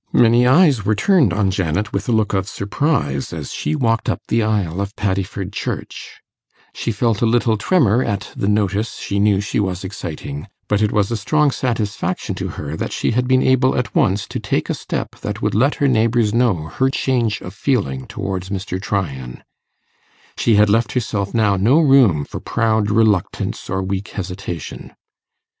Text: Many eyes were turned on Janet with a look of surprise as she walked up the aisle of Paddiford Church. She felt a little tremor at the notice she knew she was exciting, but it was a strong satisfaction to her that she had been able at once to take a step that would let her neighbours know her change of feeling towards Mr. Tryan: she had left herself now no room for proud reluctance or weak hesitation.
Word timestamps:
Many 0.13 0.47
eyes 0.47 0.83
were 0.83 0.95
turned 0.95 1.31
on 1.31 1.51
Janet 1.51 1.93
with 1.93 2.09
a 2.09 2.11
look 2.11 2.33
of 2.33 2.49
surprise 2.49 3.31
as 3.31 3.53
she 3.53 3.75
walked 3.75 4.09
up 4.09 4.19
the 4.29 4.41
aisle 4.41 4.81
of 4.81 4.95
Paddiford 4.95 5.53
Church. 5.53 6.19
She 6.73 6.91
felt 6.91 7.21
a 7.21 7.27
little 7.27 7.55
tremor 7.55 8.03
at 8.03 8.31
the 8.35 8.47
notice 8.47 8.95
she 8.95 9.19
knew 9.19 9.39
she 9.41 9.59
was 9.59 9.83
exciting, 9.83 10.47
but 10.67 10.81
it 10.81 10.91
was 10.91 11.11
a 11.11 11.17
strong 11.17 11.51
satisfaction 11.51 12.33
to 12.33 12.47
her 12.47 12.75
that 12.77 12.91
she 12.91 13.11
had 13.11 13.27
been 13.27 13.43
able 13.43 13.77
at 13.77 13.93
once 13.93 14.27
to 14.29 14.39
take 14.39 14.71
a 14.71 14.73
step 14.73 15.17
that 15.17 15.43
would 15.43 15.53
let 15.53 15.75
her 15.75 15.87
neighbours 15.87 16.33
know 16.33 16.63
her 16.63 16.89
change 16.89 17.39
of 17.41 17.53
feeling 17.53 18.07
towards 18.07 18.49
Mr. 18.49 18.81
Tryan: 18.81 19.43
she 20.35 20.55
had 20.55 20.67
left 20.67 20.93
herself 20.93 21.31
now 21.31 21.57
no 21.57 21.79
room 21.79 22.25
for 22.25 22.39
proud 22.39 22.89
reluctance 22.89 23.69
or 23.69 23.83
weak 23.83 24.07
hesitation. 24.07 24.93